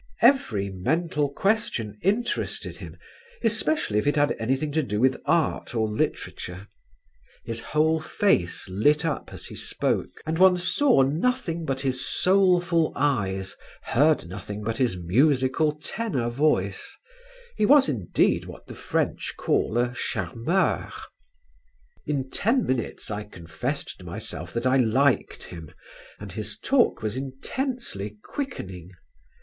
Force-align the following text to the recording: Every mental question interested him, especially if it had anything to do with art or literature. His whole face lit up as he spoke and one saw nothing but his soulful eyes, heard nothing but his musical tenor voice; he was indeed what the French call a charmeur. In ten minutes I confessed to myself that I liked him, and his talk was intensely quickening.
Every 0.23 0.71
mental 0.71 1.29
question 1.29 1.99
interested 2.01 2.77
him, 2.77 2.97
especially 3.43 3.99
if 3.99 4.07
it 4.07 4.15
had 4.15 4.35
anything 4.39 4.71
to 4.71 4.81
do 4.81 4.99
with 4.99 5.21
art 5.27 5.75
or 5.75 5.87
literature. 5.87 6.65
His 7.45 7.61
whole 7.61 7.99
face 8.01 8.67
lit 8.67 9.05
up 9.05 9.31
as 9.31 9.45
he 9.45 9.55
spoke 9.55 10.09
and 10.25 10.39
one 10.39 10.57
saw 10.57 11.03
nothing 11.03 11.65
but 11.65 11.81
his 11.81 12.03
soulful 12.03 12.91
eyes, 12.95 13.55
heard 13.83 14.27
nothing 14.27 14.63
but 14.63 14.77
his 14.77 14.97
musical 14.97 15.73
tenor 15.79 16.29
voice; 16.31 16.97
he 17.55 17.67
was 17.67 17.87
indeed 17.87 18.45
what 18.45 18.65
the 18.65 18.73
French 18.73 19.35
call 19.37 19.77
a 19.77 19.93
charmeur. 19.93 20.91
In 22.07 22.27
ten 22.31 22.65
minutes 22.65 23.11
I 23.11 23.23
confessed 23.23 23.99
to 23.99 24.03
myself 24.03 24.51
that 24.53 24.65
I 24.65 24.77
liked 24.77 25.43
him, 25.43 25.69
and 26.19 26.31
his 26.31 26.57
talk 26.57 27.03
was 27.03 27.15
intensely 27.17 28.17
quickening. 28.23 28.89